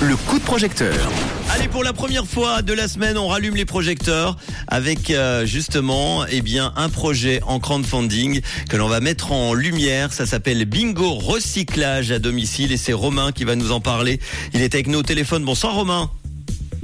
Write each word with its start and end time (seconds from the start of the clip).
Le 0.00 0.16
coup 0.26 0.38
de 0.38 0.44
projecteur. 0.44 0.96
Allez, 1.50 1.68
pour 1.68 1.84
la 1.84 1.92
première 1.92 2.24
fois 2.24 2.62
de 2.62 2.72
la 2.72 2.88
semaine, 2.88 3.18
on 3.18 3.28
rallume 3.28 3.56
les 3.56 3.66
projecteurs 3.66 4.38
avec 4.68 5.10
euh, 5.10 5.44
justement 5.44 6.24
eh 6.26 6.40
bien, 6.40 6.72
un 6.76 6.88
projet 6.88 7.42
en 7.46 7.60
crowdfunding 7.60 8.40
que 8.70 8.78
l'on 8.78 8.88
va 8.88 9.00
mettre 9.00 9.32
en 9.32 9.52
lumière. 9.52 10.14
Ça 10.14 10.24
s'appelle 10.24 10.64
Bingo 10.64 11.12
Recyclage 11.12 12.10
à 12.10 12.18
domicile 12.18 12.72
et 12.72 12.78
c'est 12.78 12.94
Romain 12.94 13.32
qui 13.32 13.44
va 13.44 13.54
nous 13.54 13.70
en 13.70 13.80
parler. 13.80 14.18
Il 14.54 14.62
est 14.62 14.74
avec 14.74 14.86
nous 14.86 15.00
au 15.00 15.02
téléphone. 15.02 15.44
Bonsoir 15.44 15.74
Romain. 15.74 16.10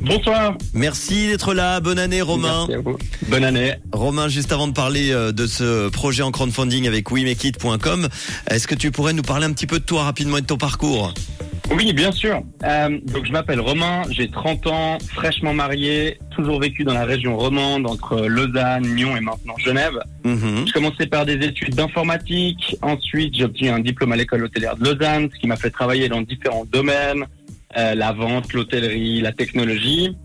Bonsoir. 0.01 0.57
Merci 0.75 1.29
d'être 1.29 1.55
là. 1.55 1.81
Bonne 1.81 1.99
année 1.99 2.23
Romain. 2.23 2.67
Merci 2.69 2.75
à 2.75 2.81
vous. 2.81 2.97
Bonne 3.29 3.45
année. 3.45 3.75
Romain, 3.93 4.29
juste 4.29 4.53
avant 4.53 4.67
de 4.67 4.73
parler 4.73 5.13
euh, 5.13 5.33
de 5.33 5.47
ce 5.47 5.89
projet 5.89 6.23
en 6.23 6.31
crowdfunding 6.31 6.87
avec 6.87 7.11
WeMakeIt.com, 7.11 8.09
est-ce 8.51 8.67
que 8.67 8.75
tu 8.75 8.91
pourrais 8.91 9.13
nous 9.13 9.23
parler 9.23 9.47
un 9.47 9.53
petit 9.53 9.67
peu 9.67 9.79
de 9.79 9.85
toi 9.85 10.05
rapidement 10.05 10.39
et 10.39 10.43
de 10.43 10.47
ton 10.47 10.57
parcours? 10.57 11.13
Oui, 11.73 11.93
bien 11.93 12.11
sûr. 12.11 12.43
Euh, 12.65 12.99
donc 13.13 13.27
je 13.27 13.33
m'appelle 13.33 13.61
Romain, 13.61 14.03
j'ai 14.11 14.29
30 14.29 14.67
ans, 14.67 14.99
fraîchement 15.15 15.55
marié, 15.55 16.19
toujours 16.31 16.61
vécu 16.61 16.83
dans 16.83 16.95
la 16.95 17.05
région 17.05 17.37
romande 17.37 17.87
entre 17.87 18.27
Lausanne, 18.27 18.97
Lyon 18.97 19.17
et 19.17 19.21
maintenant 19.21 19.55
Genève. 19.59 19.99
Mhm. 20.25 20.67
Je 20.67 20.73
commençais 20.73 21.07
par 21.07 21.27
des 21.27 21.35
études 21.35 21.77
d'informatique, 21.77 22.77
ensuite 22.83 23.37
j'ai 23.37 23.45
obtenu 23.45 23.69
un 23.69 23.79
diplôme 23.79 24.11
à 24.11 24.17
l'école 24.17 24.45
hôtelière 24.45 24.77
de 24.77 24.85
Lausanne, 24.85 25.29
ce 25.33 25.39
qui 25.39 25.47
m'a 25.47 25.57
fait 25.57 25.71
travailler 25.71 26.09
dans 26.09 26.23
différents 26.23 26.67
domaines, 26.73 27.25
euh, 27.77 27.95
la 27.95 28.13
vente, 28.13 28.53
l'hôtellerie, 28.53 29.21
la 29.21 29.33
technologie. 29.33 30.17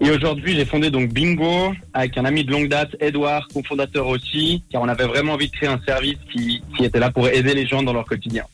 Et 0.00 0.10
aujourd'hui, 0.10 0.54
j'ai 0.54 0.64
fondé 0.64 0.90
donc 0.90 1.12
Bingo 1.12 1.74
avec 1.92 2.16
un 2.16 2.24
ami 2.24 2.44
de 2.44 2.50
longue 2.50 2.68
date, 2.68 2.96
Edouard, 3.00 3.46
cofondateur 3.48 4.06
aussi, 4.06 4.62
car 4.70 4.80
on 4.80 4.88
avait 4.88 5.06
vraiment 5.06 5.34
envie 5.34 5.48
de 5.48 5.52
créer 5.52 5.68
un 5.68 5.80
service 5.86 6.18
qui, 6.32 6.62
qui 6.76 6.84
était 6.84 6.98
là 6.98 7.10
pour 7.10 7.28
aider 7.28 7.54
les 7.54 7.66
gens 7.66 7.82
dans 7.82 7.92
leur 7.92 8.06
quotidien. 8.06 8.44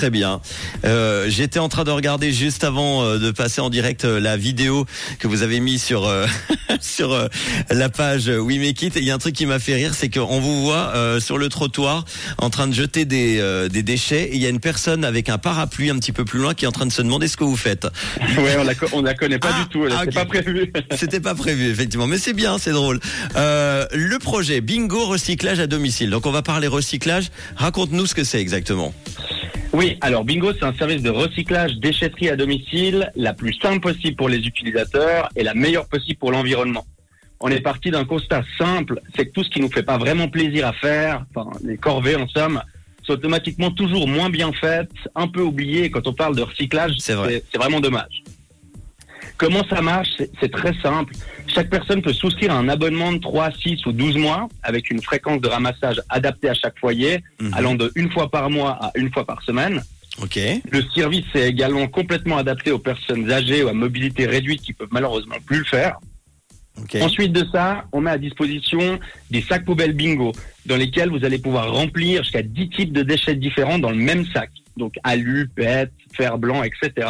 Très 0.00 0.08
bien. 0.08 0.40
Euh, 0.86 1.26
J'étais 1.28 1.58
en 1.58 1.68
train 1.68 1.84
de 1.84 1.90
regarder 1.90 2.32
juste 2.32 2.64
avant 2.64 3.04
euh, 3.04 3.18
de 3.18 3.30
passer 3.32 3.60
en 3.60 3.68
direct 3.68 4.06
euh, 4.06 4.18
la 4.18 4.38
vidéo 4.38 4.86
que 5.18 5.28
vous 5.28 5.42
avez 5.42 5.60
mis 5.60 5.78
sur 5.78 6.06
euh, 6.06 6.26
sur 6.80 7.28
la 7.68 7.88
page 7.90 8.28
We 8.28 8.58
Make 8.58 8.80
It. 8.80 8.96
Et 8.96 9.00
il 9.00 9.04
y 9.04 9.10
a 9.10 9.14
un 9.14 9.18
truc 9.18 9.34
qui 9.34 9.44
m'a 9.44 9.58
fait 9.58 9.74
rire, 9.74 9.92
c'est 9.92 10.08
qu'on 10.08 10.40
vous 10.40 10.62
voit 10.62 10.92
euh, 10.94 11.20
sur 11.20 11.36
le 11.36 11.50
trottoir 11.50 12.06
en 12.38 12.48
train 12.48 12.66
de 12.66 12.72
jeter 12.72 13.04
des 13.04 13.40
euh, 13.40 13.68
des 13.68 13.82
déchets. 13.82 14.30
Et 14.30 14.36
il 14.36 14.40
y 14.40 14.46
a 14.46 14.48
une 14.48 14.58
personne 14.58 15.04
avec 15.04 15.28
un 15.28 15.36
parapluie 15.36 15.90
un 15.90 15.98
petit 15.98 16.12
peu 16.12 16.24
plus 16.24 16.38
loin 16.38 16.54
qui 16.54 16.64
est 16.64 16.68
en 16.68 16.72
train 16.72 16.86
de 16.86 16.92
se 16.92 17.02
demander 17.02 17.28
ce 17.28 17.36
que 17.36 17.44
vous 17.44 17.58
faites. 17.58 17.86
Ouais, 18.38 18.56
on 18.58 18.64
la, 18.64 18.72
on 18.92 19.02
la 19.02 19.12
connaît 19.12 19.38
pas 19.38 19.50
Ah, 19.52 19.62
du 19.64 19.68
tout, 19.68 19.84
elle 19.84 19.92
ah, 19.94 20.06
pas 20.06 20.24
prévue. 20.24 20.72
C'était 20.96 21.20
pas 21.20 21.34
prévu 21.34 21.68
effectivement, 21.68 22.06
mais 22.06 22.16
c'est 22.16 22.32
bien, 22.32 22.56
c'est 22.56 22.72
drôle. 22.72 23.00
Euh, 23.36 23.84
le 23.92 24.18
projet 24.18 24.62
Bingo 24.62 25.04
recyclage 25.04 25.60
à 25.60 25.66
domicile. 25.66 26.08
Donc 26.08 26.24
on 26.24 26.30
va 26.30 26.40
parler 26.40 26.68
recyclage. 26.68 27.30
Raconte-nous 27.56 28.06
ce 28.06 28.14
que 28.14 28.24
c'est 28.24 28.40
exactement. 28.40 28.94
Oui, 29.72 29.96
alors 30.00 30.24
Bingo, 30.24 30.52
c'est 30.52 30.64
un 30.64 30.74
service 30.74 31.02
de 31.02 31.10
recyclage 31.10 31.76
déchetterie 31.76 32.28
à 32.28 32.36
domicile, 32.36 33.12
la 33.14 33.32
plus 33.32 33.54
simple 33.54 33.80
possible 33.80 34.16
pour 34.16 34.28
les 34.28 34.38
utilisateurs 34.38 35.28
et 35.36 35.44
la 35.44 35.54
meilleure 35.54 35.86
possible 35.86 36.18
pour 36.18 36.32
l'environnement. 36.32 36.84
On 37.38 37.48
est 37.48 37.60
parti 37.60 37.90
d'un 37.90 38.04
constat 38.04 38.42
simple, 38.58 39.00
c'est 39.16 39.26
que 39.26 39.32
tout 39.32 39.44
ce 39.44 39.50
qui 39.50 39.60
nous 39.60 39.70
fait 39.70 39.84
pas 39.84 39.96
vraiment 39.96 40.28
plaisir 40.28 40.66
à 40.66 40.72
faire, 40.72 41.24
enfin 41.34 41.50
les 41.64 41.76
corvées 41.76 42.16
en 42.16 42.26
somme, 42.28 42.60
sont 43.04 43.12
automatiquement 43.12 43.70
toujours 43.70 44.08
moins 44.08 44.28
bien 44.28 44.52
faites, 44.52 44.90
un 45.14 45.28
peu 45.28 45.40
oubliées. 45.40 45.90
Quand 45.90 46.06
on 46.06 46.12
parle 46.12 46.36
de 46.36 46.42
recyclage, 46.42 46.96
C'est 46.98 47.14
vrai. 47.14 47.42
c'est 47.50 47.58
vraiment 47.58 47.80
dommage. 47.80 48.22
Comment 49.40 49.64
ça 49.70 49.80
marche 49.80 50.08
C'est- 50.38 50.52
très 50.52 50.74
simple. 50.82 51.14
Chaque 51.46 51.70
personne 51.70 52.02
peut 52.02 52.12
souscrire 52.12 52.52
à 52.52 52.58
un 52.58 52.68
abonnement 52.68 53.10
de 53.12 53.18
3, 53.18 53.50
6 53.52 53.84
ou 53.86 53.92
12 53.92 54.16
mois 54.18 54.48
avec 54.62 54.90
une 54.90 55.00
fréquence 55.00 55.40
de 55.40 55.48
ramassage 55.48 55.98
adaptée 56.10 56.50
à 56.50 56.54
chaque 56.54 56.78
foyer, 56.78 57.24
Mhm. 57.40 57.54
allant 57.54 57.74
de 57.74 57.90
une 57.94 58.10
fois 58.12 58.30
par 58.30 58.50
mois 58.50 58.72
à 58.72 58.90
une 58.96 59.10
fois 59.10 59.24
par 59.26 59.42
semaine. 59.42 59.82
Ok. 60.22 60.38
Le 60.70 60.82
service 60.94 61.24
est 61.34 61.48
également 61.48 61.86
complètement 61.88 62.36
adapté 62.36 62.70
aux 62.70 62.78
personnes 62.78 63.30
âgées 63.32 63.62
ou 63.64 63.68
à 63.68 63.72
mobilité 63.72 64.26
réduite 64.26 64.60
qui 64.60 64.74
peuvent 64.74 64.88
malheureusement 64.90 65.36
plus 65.46 65.58
le 65.60 65.64
faire. 65.64 65.96
Ensuite 67.02 67.32
de 67.32 67.44
ça, 67.52 67.84
on 67.92 68.00
met 68.00 68.10
à 68.10 68.18
disposition 68.18 68.98
des 69.30 69.42
sacs 69.42 69.64
poubelles 69.64 69.92
bingo 69.92 70.32
dans 70.66 70.76
lesquels 70.76 71.10
vous 71.10 71.24
allez 71.24 71.38
pouvoir 71.38 71.72
remplir 71.72 72.22
jusqu'à 72.22 72.42
10 72.42 72.68
types 72.70 72.92
de 72.92 73.02
déchets 73.02 73.34
différents 73.34 73.78
dans 73.78 73.90
le 73.90 73.96
même 73.96 74.24
sac. 74.32 74.50
Donc 74.76 74.94
alu, 75.02 75.48
PET, 75.54 75.90
fer 76.14 76.38
blanc, 76.38 76.62
etc. 76.62 77.06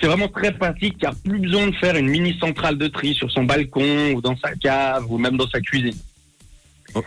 C'est 0.00 0.06
vraiment 0.06 0.28
très 0.28 0.52
pratique 0.52 0.98
car 0.98 1.14
plus 1.24 1.38
besoin 1.40 1.66
de 1.68 1.74
faire 1.76 1.96
une 1.96 2.08
mini 2.08 2.36
centrale 2.38 2.76
de 2.78 2.86
tri 2.88 3.14
sur 3.14 3.30
son 3.30 3.44
balcon 3.44 4.12
ou 4.12 4.20
dans 4.20 4.36
sa 4.36 4.54
cave 4.54 5.10
ou 5.10 5.18
même 5.18 5.36
dans 5.36 5.48
sa 5.48 5.60
cuisine. 5.60 5.96
Oh. 6.94 7.02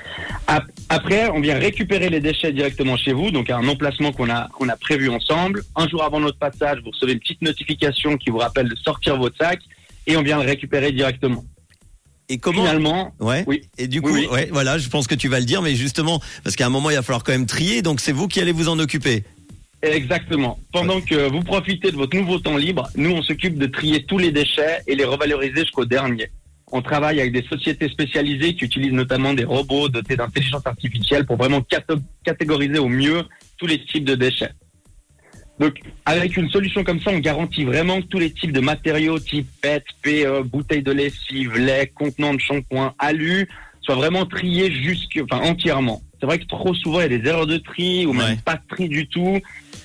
Ap- 0.47 0.65
Après, 0.89 1.29
on 1.29 1.39
vient 1.39 1.57
récupérer 1.57 2.09
les 2.09 2.19
déchets 2.19 2.51
directement 2.51 2.97
chez 2.97 3.13
vous, 3.13 3.31
donc 3.31 3.49
à 3.49 3.57
un 3.57 3.67
emplacement 3.69 4.11
qu'on 4.11 4.29
a 4.29 4.49
qu'on 4.49 4.67
a 4.67 4.75
prévu 4.75 5.09
ensemble. 5.09 5.63
Un 5.77 5.87
jour 5.87 6.03
avant 6.03 6.19
notre 6.19 6.37
passage, 6.39 6.79
vous 6.83 6.89
recevez 6.91 7.13
une 7.13 7.19
petite 7.19 7.41
notification 7.41 8.17
qui 8.17 8.29
vous 8.29 8.39
rappelle 8.39 8.67
de 8.67 8.75
sortir 8.75 9.15
votre 9.17 9.37
sac 9.37 9.59
et 10.05 10.17
on 10.17 10.23
vient 10.23 10.39
le 10.41 10.45
récupérer 10.45 10.91
directement. 10.91 11.45
Et 12.29 12.37
comment 12.39 12.61
Finalement, 12.61 13.13
Ouais. 13.19 13.43
Oui. 13.47 13.61
Et 13.77 13.87
du 13.87 14.01
coup, 14.01 14.13
oui. 14.13 14.27
ouais, 14.31 14.49
voilà, 14.51 14.77
je 14.77 14.89
pense 14.89 15.07
que 15.07 15.15
tu 15.15 15.29
vas 15.29 15.39
le 15.39 15.45
dire, 15.45 15.61
mais 15.61 15.75
justement, 15.75 16.21
parce 16.43 16.55
qu'à 16.55 16.65
un 16.65 16.69
moment, 16.69 16.89
il 16.89 16.95
va 16.95 17.01
falloir 17.01 17.23
quand 17.23 17.31
même 17.31 17.45
trier, 17.45 17.81
donc 17.81 18.01
c'est 18.01 18.11
vous 18.11 18.27
qui 18.27 18.41
allez 18.41 18.51
vous 18.51 18.67
en 18.67 18.79
occuper. 18.79 19.23
Exactement. 19.81 20.59
Pendant 20.73 20.99
que 21.01 21.29
vous 21.29 21.41
profitez 21.41 21.91
de 21.91 21.95
votre 21.95 22.17
nouveau 22.17 22.39
temps 22.39 22.57
libre, 22.57 22.89
nous, 22.95 23.11
on 23.11 23.21
s'occupe 23.21 23.57
de 23.57 23.67
trier 23.67 24.03
tous 24.03 24.17
les 24.17 24.31
déchets 24.31 24.81
et 24.87 24.95
les 24.95 25.05
revaloriser 25.05 25.61
jusqu'au 25.61 25.85
dernier. 25.85 26.29
On 26.71 26.81
travaille 26.81 27.21
avec 27.21 27.31
des 27.31 27.43
sociétés 27.43 27.87
spécialisées 27.87 28.55
qui 28.55 28.65
utilisent 28.65 28.91
notamment 28.91 29.33
des 29.33 29.45
robots 29.45 29.87
dotés 29.87 30.17
d'intelligence 30.17 30.65
artificielle 30.65 31.25
pour 31.25 31.37
vraiment 31.37 31.63
catégoriser 32.25 32.79
au 32.79 32.89
mieux 32.89 33.23
tous 33.57 33.67
les 33.67 33.85
types 33.85 34.03
de 34.03 34.15
déchets. 34.15 34.51
Donc, 35.59 35.79
avec 36.05 36.37
une 36.37 36.49
solution 36.49 36.83
comme 36.83 36.99
ça, 37.01 37.11
on 37.11 37.19
garantit 37.19 37.65
vraiment 37.65 37.99
que 38.01 38.07
tous 38.07 38.19
les 38.19 38.31
types 38.31 38.51
de 38.51 38.59
matériaux 38.59 39.17
type 39.19 39.47
PET, 39.61 39.83
PE, 40.03 40.43
bouteilles 40.43 40.83
de 40.83 40.91
lessive, 40.91 41.57
lait, 41.57 41.91
contenants 41.95 42.33
de 42.35 42.39
shampoing, 42.39 42.93
alu, 42.99 43.47
soient 43.81 43.95
vraiment 43.95 44.25
triés 44.25 44.71
jusque, 44.71 45.19
enfin, 45.23 45.41
entièrement. 45.43 46.01
C'est 46.19 46.25
vrai 46.25 46.37
que 46.39 46.45
trop 46.45 46.73
souvent, 46.75 46.99
il 46.99 47.11
y 47.11 47.15
a 47.15 47.17
des 47.19 47.27
erreurs 47.29 47.47
de 47.47 47.57
tri 47.57 48.05
ou 48.05 48.13
même 48.13 48.31
Ouais. 48.31 48.37
pas 48.45 48.55
de 48.55 48.61
tri 48.69 48.87
du 48.89 49.07
tout. 49.07 49.39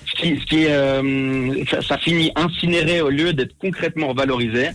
Ce 0.05 0.21
qui, 0.21 0.39
ce 0.39 0.45
qui 0.45 0.63
est, 0.65 0.71
euh, 0.71 1.63
ça, 1.69 1.81
ça 1.81 1.97
finit 1.97 2.31
incinéré 2.35 3.01
au 3.01 3.09
lieu 3.09 3.33
d'être 3.33 3.55
concrètement 3.57 4.13
valorisé. 4.13 4.69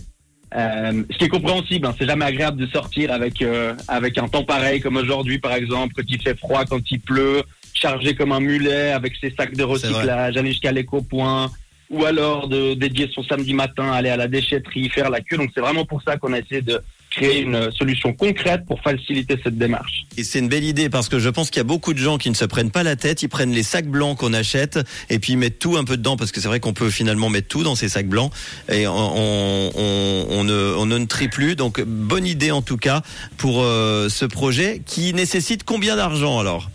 Euh, 0.55 1.03
ce 1.11 1.17
qui 1.17 1.25
est 1.25 1.29
compréhensible, 1.29 1.85
hein, 1.85 1.95
c'est 1.97 2.07
jamais 2.07 2.25
agréable 2.25 2.57
de 2.59 2.65
sortir 2.67 3.11
avec 3.11 3.41
euh, 3.41 3.75
avec 3.87 4.17
un 4.17 4.27
temps 4.27 4.43
pareil 4.43 4.81
comme 4.81 4.97
aujourd'hui 4.97 5.37
par 5.37 5.53
exemple, 5.53 5.93
quand 5.95 6.03
il 6.09 6.19
fait 6.19 6.37
froid, 6.37 6.65
quand 6.65 6.81
il 6.89 6.99
pleut, 6.99 7.43
chargé 7.79 8.15
comme 8.15 8.31
un 8.31 8.39
mulet 8.39 8.91
avec 8.91 9.13
ses 9.19 9.33
sacs 9.37 9.55
de 9.55 9.63
recyclage, 9.63 10.37
aller 10.37 10.49
jusqu'à 10.51 10.71
l'éco-point, 10.71 11.49
ou 11.89 12.05
alors 12.05 12.47
de 12.47 12.75
dédier 12.75 13.09
son 13.13 13.23
samedi 13.23 13.53
matin, 13.53 13.91
aller 13.91 14.09
à 14.09 14.17
la 14.17 14.27
déchetterie, 14.27 14.89
faire 14.89 15.09
la 15.09 15.21
queue. 15.21 15.37
Donc 15.37 15.49
c'est 15.55 15.61
vraiment 15.61 15.85
pour 15.85 16.01
ça 16.03 16.17
qu'on 16.17 16.33
a 16.33 16.39
essayé 16.39 16.61
de 16.61 16.81
créer 17.09 17.41
une 17.41 17.71
solution 17.71 18.13
concrète 18.13 18.65
pour 18.67 18.79
faciliter 18.81 19.35
cette 19.43 19.57
démarche. 19.57 20.03
Et 20.15 20.23
c'est 20.23 20.37
une 20.37 20.47
belle 20.49 20.63
idée 20.63 20.91
parce 20.91 21.09
que 21.09 21.17
je 21.17 21.27
pense 21.29 21.49
qu'il 21.49 21.57
y 21.57 21.61
a 21.61 21.63
beaucoup 21.63 21.95
de 21.95 21.97
gens 21.97 22.19
qui 22.19 22.29
ne 22.29 22.35
se 22.35 22.45
prennent 22.45 22.69
pas 22.69 22.83
la 22.83 22.95
tête, 22.95 23.23
ils 23.23 23.29
prennent 23.29 23.51
les 23.51 23.63
sacs 23.63 23.87
blancs 23.87 24.15
qu'on 24.19 24.33
achète 24.33 24.77
et 25.09 25.17
puis 25.17 25.33
ils 25.33 25.37
mettent 25.37 25.57
tout 25.57 25.75
un 25.77 25.83
peu 25.83 25.97
dedans 25.97 26.15
parce 26.17 26.31
que 26.31 26.39
c'est 26.39 26.47
vrai 26.47 26.59
qu'on 26.59 26.73
peut 26.73 26.91
finalement 26.91 27.29
mettre 27.29 27.47
tout 27.47 27.63
dans 27.63 27.73
ces 27.75 27.89
sacs 27.89 28.05
blancs 28.07 28.31
et 28.71 28.85
on, 28.87 28.93
on, 28.93 29.71
on- 29.75 30.27
on 30.29 30.43
ne, 30.43 30.75
on 30.77 30.85
ne 30.85 31.03
trie 31.05 31.29
plus. 31.29 31.55
Donc 31.55 31.81
bonne 31.81 32.27
idée 32.27 32.51
en 32.51 32.61
tout 32.61 32.77
cas 32.77 33.01
pour 33.37 33.63
euh, 33.63 34.07
ce 34.09 34.25
projet 34.25 34.83
qui 34.85 35.11
nécessite 35.15 35.63
combien 35.63 35.95
d'argent 35.95 36.37
alors? 36.37 36.69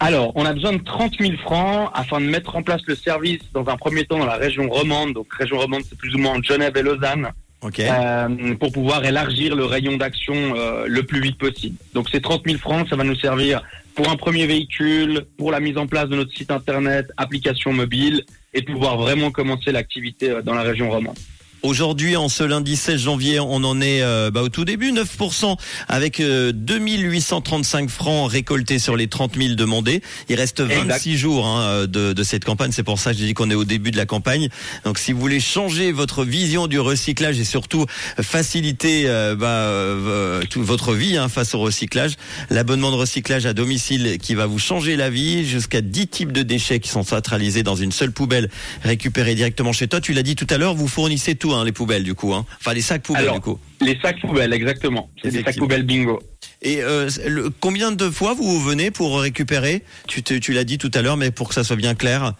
Alors, 0.00 0.32
on 0.34 0.44
a 0.44 0.52
besoin 0.52 0.72
de 0.72 0.82
30 0.82 1.14
000 1.18 1.36
francs 1.38 1.90
afin 1.94 2.20
de 2.20 2.26
mettre 2.26 2.56
en 2.56 2.62
place 2.62 2.82
le 2.86 2.94
service 2.94 3.40
dans 3.52 3.68
un 3.68 3.76
premier 3.76 4.04
temps 4.04 4.18
dans 4.18 4.26
la 4.26 4.36
région 4.36 4.68
romande. 4.68 5.14
Donc, 5.14 5.32
région 5.32 5.58
romande, 5.58 5.82
c'est 5.88 5.98
plus 5.98 6.14
ou 6.14 6.18
moins 6.18 6.40
Genève 6.42 6.76
et 6.76 6.82
Lausanne, 6.82 7.30
euh, 7.64 8.54
pour 8.56 8.72
pouvoir 8.72 9.04
élargir 9.04 9.54
le 9.56 9.64
rayon 9.64 9.96
d'action 9.96 10.34
euh, 10.34 10.86
le 10.86 11.02
plus 11.04 11.20
vite 11.20 11.38
possible. 11.38 11.76
Donc, 11.94 12.08
ces 12.10 12.20
30 12.20 12.42
000 12.44 12.58
francs, 12.58 12.88
ça 12.88 12.96
va 12.96 13.04
nous 13.04 13.16
servir 13.16 13.62
pour 13.94 14.10
un 14.10 14.16
premier 14.16 14.46
véhicule, 14.46 15.24
pour 15.38 15.52
la 15.52 15.60
mise 15.60 15.78
en 15.78 15.86
place 15.86 16.08
de 16.08 16.16
notre 16.16 16.32
site 16.32 16.50
internet, 16.50 17.10
application 17.16 17.72
mobile, 17.72 18.24
et 18.52 18.62
pouvoir 18.62 18.96
vraiment 18.96 19.30
commencer 19.30 19.72
l'activité 19.72 20.30
euh, 20.30 20.42
dans 20.42 20.54
la 20.54 20.62
région 20.62 20.90
romande. 20.90 21.18
Aujourd'hui, 21.64 22.14
en 22.14 22.28
ce 22.28 22.44
lundi 22.44 22.76
16 22.76 23.00
janvier, 23.00 23.40
on 23.40 23.64
en 23.64 23.80
est 23.80 24.02
euh, 24.02 24.30
bah, 24.30 24.42
au 24.42 24.50
tout 24.50 24.66
début, 24.66 24.92
9%, 24.92 25.56
avec 25.88 26.20
euh, 26.20 26.52
2835 26.54 27.88
francs 27.88 28.30
récoltés 28.30 28.78
sur 28.78 28.96
les 28.96 29.08
30 29.08 29.38
000 29.38 29.54
demandés. 29.54 30.02
Il 30.28 30.36
reste 30.36 30.60
26 30.60 31.16
jours 31.16 31.46
hein, 31.46 31.86
de, 31.86 32.12
de 32.12 32.22
cette 32.22 32.44
campagne, 32.44 32.70
c'est 32.70 32.82
pour 32.82 32.98
ça 32.98 33.12
que 33.12 33.18
j'ai 33.18 33.24
dit 33.24 33.32
qu'on 33.32 33.50
est 33.50 33.54
au 33.54 33.64
début 33.64 33.92
de 33.92 33.96
la 33.96 34.04
campagne. 34.04 34.50
Donc 34.84 34.98
si 34.98 35.14
vous 35.14 35.20
voulez 35.20 35.40
changer 35.40 35.90
votre 35.90 36.22
vision 36.22 36.66
du 36.66 36.78
recyclage 36.78 37.40
et 37.40 37.44
surtout 37.44 37.86
faciliter 38.20 39.04
euh, 39.06 39.34
bah, 39.34 39.46
euh, 39.46 40.42
votre 40.56 40.92
vie 40.92 41.16
hein, 41.16 41.30
face 41.30 41.54
au 41.54 41.60
recyclage, 41.60 42.16
l'abonnement 42.50 42.90
de 42.90 42.96
recyclage 42.96 43.46
à 43.46 43.54
domicile 43.54 44.18
qui 44.20 44.34
va 44.34 44.44
vous 44.44 44.58
changer 44.58 44.96
la 44.96 45.08
vie, 45.08 45.46
jusqu'à 45.46 45.80
10 45.80 46.08
types 46.08 46.32
de 46.32 46.42
déchets 46.42 46.78
qui 46.78 46.90
sont 46.90 47.04
centralisés 47.04 47.62
dans 47.62 47.74
une 47.74 47.90
seule 47.90 48.12
poubelle 48.12 48.50
récupérés 48.82 49.34
directement 49.34 49.72
chez 49.72 49.88
toi. 49.88 50.02
Tu 50.02 50.12
l'as 50.12 50.22
dit 50.22 50.36
tout 50.36 50.46
à 50.50 50.58
l'heure, 50.58 50.74
vous 50.74 50.88
fournissez 50.88 51.34
tout, 51.36 51.53
hein, 51.54 51.64
les 51.64 51.72
poubelles 51.72 52.04
du 52.04 52.14
coup, 52.14 52.34
hein. 52.34 52.44
enfin 52.60 52.74
les 52.74 52.80
sacs 52.82 53.02
poubelles 53.02 53.22
Alors, 53.24 53.34
du 53.36 53.40
coup. 53.40 53.58
Les 53.80 53.98
sacs 54.00 54.20
poubelles, 54.20 54.52
exactement. 54.52 55.10
C'est 55.22 55.30
des 55.30 55.42
sacs 55.42 55.56
poubelles 55.56 55.84
bingo. 55.84 56.20
Et 56.62 56.82
euh, 56.82 57.08
le- 57.26 57.50
combien 57.50 57.92
de 57.92 58.08
fois 58.10 58.34
vous 58.34 58.60
venez 58.60 58.90
pour 58.90 59.20
récupérer? 59.20 59.82
Tu, 60.08 60.22
tu 60.22 60.52
l'as 60.52 60.64
dit 60.64 60.78
tout 60.78 60.90
à 60.94 61.02
l'heure, 61.02 61.16
mais 61.16 61.30
pour 61.30 61.48
que 61.48 61.54
ça 61.54 61.64
soit 61.64 61.76
bien 61.76 61.94
clair. 61.94 62.32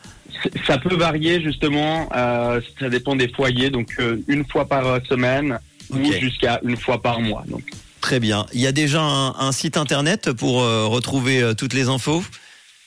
Ça 0.66 0.78
peut 0.78 0.94
varier 0.96 1.42
justement, 1.42 2.08
euh, 2.14 2.60
ça 2.80 2.88
dépend 2.88 3.16
des 3.16 3.28
foyers, 3.28 3.70
donc 3.70 3.94
euh, 3.98 4.22
une 4.28 4.44
fois 4.46 4.66
par 4.66 5.00
semaine 5.08 5.58
ou 5.90 5.96
Ok. 5.98 6.18
jusqu'à 6.20 6.60
une 6.64 6.76
fois 6.76 7.00
par 7.02 7.20
mois. 7.20 7.44
Donc. 7.48 7.62
Très 8.00 8.20
bien. 8.20 8.46
Il 8.52 8.60
y 8.60 8.66
a 8.66 8.72
déjà 8.72 9.00
un, 9.02 9.34
un 9.38 9.52
site 9.52 9.76
internet 9.76 10.32
pour 10.32 10.56
retrouver 10.62 11.52
toutes 11.56 11.72
les 11.74 11.88
infos? 11.88 12.22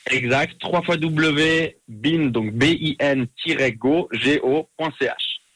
Exact, 0.10 0.54
3 0.60 0.84
fois 0.84 0.96
W, 0.98 1.76
bin, 1.90 2.28
donc 2.28 2.54
B-I-N-go, 2.54 4.08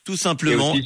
Tout 0.06 0.14
Et 0.14 0.18
simplement. 0.18 0.72
aussi, 0.74 0.84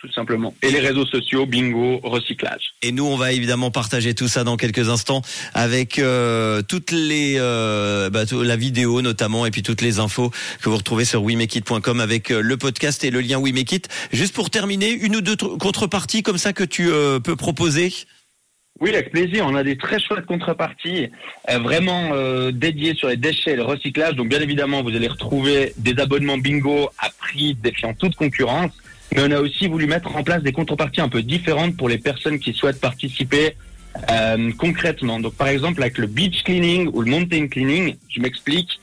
tout 0.00 0.12
simplement. 0.12 0.54
Et 0.62 0.70
les 0.70 0.80
réseaux 0.80 1.06
sociaux, 1.06 1.46
bingo, 1.46 2.00
recyclage. 2.02 2.72
Et 2.82 2.92
nous, 2.92 3.04
on 3.06 3.16
va 3.16 3.32
évidemment 3.32 3.70
partager 3.70 4.14
tout 4.14 4.28
ça 4.28 4.44
dans 4.44 4.56
quelques 4.56 4.88
instants 4.88 5.22
avec 5.54 5.98
euh, 5.98 6.62
toutes 6.62 6.90
les 6.90 7.36
euh, 7.38 8.10
bah, 8.10 8.24
la 8.32 8.56
vidéo 8.56 9.00
notamment 9.02 9.46
et 9.46 9.50
puis 9.50 9.62
toutes 9.62 9.80
les 9.80 9.98
infos 9.98 10.30
que 10.60 10.68
vous 10.68 10.76
retrouvez 10.76 11.04
sur 11.04 11.22
wemekit.com 11.22 12.00
avec 12.00 12.30
euh, 12.30 12.40
le 12.40 12.56
podcast 12.56 13.02
et 13.04 13.10
le 13.10 13.20
lien 13.20 13.38
Wemekit. 13.40 13.82
Juste 14.12 14.34
pour 14.34 14.50
terminer, 14.50 14.90
une 14.90 15.16
ou 15.16 15.20
deux 15.22 15.34
tr- 15.34 15.56
contreparties 15.58 16.22
comme 16.22 16.38
ça 16.38 16.52
que 16.52 16.64
tu 16.64 16.90
euh, 16.90 17.18
peux 17.20 17.36
proposer? 17.36 17.92
Oui, 18.80 18.90
avec 18.90 19.10
plaisir. 19.10 19.46
On 19.48 19.54
a 19.54 19.64
des 19.64 19.76
très 19.76 19.98
chouettes 19.98 20.26
contreparties, 20.26 21.08
euh, 21.48 21.58
vraiment 21.58 22.10
euh, 22.12 22.50
dédiées 22.52 22.94
sur 22.94 23.08
les 23.08 23.16
déchets 23.16 23.52
et 23.52 23.56
le 23.56 23.62
recyclage. 23.62 24.14
Donc, 24.16 24.28
bien 24.28 24.40
évidemment, 24.40 24.82
vous 24.82 24.94
allez 24.94 25.08
retrouver 25.08 25.72
des 25.78 25.98
abonnements 25.98 26.36
bingo 26.36 26.90
à 26.98 27.08
prix 27.18 27.54
défiant 27.54 27.94
toute 27.94 28.16
concurrence. 28.16 28.72
Mais 29.12 29.22
on 29.24 29.30
a 29.30 29.40
aussi 29.40 29.66
voulu 29.66 29.86
mettre 29.86 30.14
en 30.14 30.22
place 30.22 30.42
des 30.42 30.52
contreparties 30.52 31.00
un 31.00 31.08
peu 31.08 31.22
différentes 31.22 31.76
pour 31.76 31.88
les 31.88 31.98
personnes 31.98 32.38
qui 32.38 32.52
souhaitent 32.52 32.80
participer 32.80 33.56
euh, 34.10 34.52
concrètement. 34.58 35.20
Donc, 35.20 35.34
par 35.34 35.48
exemple, 35.48 35.80
avec 35.80 35.96
le 35.96 36.06
beach 36.06 36.42
cleaning 36.42 36.90
ou 36.92 37.00
le 37.00 37.10
mountain 37.10 37.46
cleaning, 37.48 37.96
je 38.10 38.20
m'explique. 38.20 38.78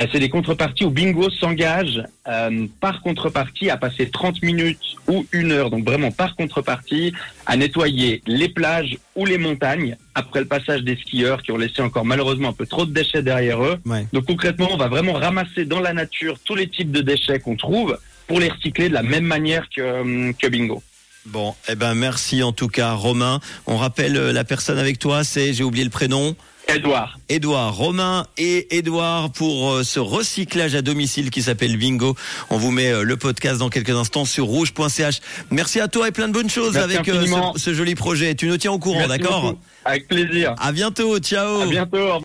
Euh, 0.00 0.06
C'est 0.12 0.18
des 0.18 0.28
contreparties 0.28 0.84
où 0.84 0.90
Bingo 0.90 1.30
s'engage 1.30 2.02
euh, 2.26 2.66
par 2.80 3.00
contrepartie 3.02 3.70
à 3.70 3.76
passer 3.76 4.10
30 4.10 4.42
minutes 4.42 4.80
ou 5.06 5.26
une 5.32 5.52
heure, 5.52 5.70
donc 5.70 5.84
vraiment 5.84 6.10
par 6.10 6.34
contrepartie, 6.36 7.12
à 7.46 7.56
nettoyer 7.56 8.22
les 8.26 8.48
plages 8.48 8.98
ou 9.14 9.24
les 9.24 9.38
montagnes 9.38 9.96
après 10.14 10.40
le 10.40 10.46
passage 10.46 10.82
des 10.82 10.96
skieurs 10.96 11.42
qui 11.42 11.52
ont 11.52 11.56
laissé 11.56 11.82
encore 11.82 12.04
malheureusement 12.04 12.48
un 12.48 12.52
peu 12.52 12.66
trop 12.66 12.86
de 12.86 12.92
déchets 12.92 13.22
derrière 13.22 13.62
eux. 13.62 13.78
Ouais. 13.84 14.06
Donc 14.12 14.26
concrètement, 14.26 14.68
on 14.72 14.76
va 14.76 14.88
vraiment 14.88 15.14
ramasser 15.14 15.64
dans 15.64 15.80
la 15.80 15.92
nature 15.92 16.38
tous 16.44 16.54
les 16.54 16.68
types 16.68 16.90
de 16.90 17.00
déchets 17.00 17.38
qu'on 17.38 17.56
trouve 17.56 17.98
pour 18.26 18.40
les 18.40 18.48
recycler 18.48 18.88
de 18.88 18.94
la 18.94 19.02
même 19.02 19.24
manière 19.24 19.68
que, 19.68 19.80
euh, 19.80 20.32
que 20.32 20.48
Bingo. 20.48 20.82
Bon, 21.26 21.54
eh 21.68 21.74
ben 21.74 21.94
merci 21.94 22.42
en 22.42 22.52
tout 22.52 22.68
cas 22.68 22.92
Romain. 22.92 23.40
On 23.66 23.78
rappelle 23.78 24.16
euh, 24.16 24.32
la 24.32 24.44
personne 24.44 24.78
avec 24.78 24.98
toi, 24.98 25.24
c'est 25.24 25.54
j'ai 25.54 25.64
oublié 25.64 25.84
le 25.84 25.90
prénom. 25.90 26.36
Edouard, 26.66 27.18
Édouard, 27.28 27.76
Romain 27.76 28.26
et 28.38 28.76
Édouard 28.76 29.30
pour 29.30 29.70
euh, 29.70 29.82
ce 29.84 30.00
recyclage 30.00 30.74
à 30.74 30.82
domicile 30.82 31.30
qui 31.30 31.42
s'appelle 31.42 31.76
Bingo. 31.76 32.16
On 32.50 32.56
vous 32.56 32.70
met 32.70 32.90
euh, 32.90 33.02
le 33.02 33.16
podcast 33.16 33.58
dans 33.58 33.68
quelques 33.68 33.90
instants 33.90 34.24
sur 34.24 34.46
rouge.ch. 34.46 35.20
Merci 35.50 35.80
à 35.80 35.88
toi 35.88 36.08
et 36.08 36.10
plein 36.10 36.26
de 36.26 36.32
bonnes 36.32 36.48
choses 36.50 36.74
Merci 36.74 36.96
avec 36.96 37.08
euh, 37.08 37.26
ce, 37.54 37.60
ce 37.60 37.74
joli 37.74 37.94
projet. 37.94 38.34
Tu 38.34 38.46
nous 38.46 38.56
tiens 38.56 38.72
au 38.72 38.78
courant, 38.78 39.06
d'accord. 39.06 39.54
Avec 39.84 40.08
plaisir. 40.08 40.54
À 40.58 40.72
bientôt, 40.72 41.18
ciao. 41.18 41.60
À 41.60 41.66
bientôt. 41.66 42.08